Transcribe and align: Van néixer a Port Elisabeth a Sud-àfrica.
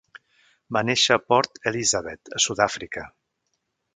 Van 0.77 0.87
néixer 0.91 1.17
a 1.17 1.21
Port 1.33 1.59
Elisabeth 1.73 2.33
a 2.39 2.43
Sud-àfrica. 2.47 3.07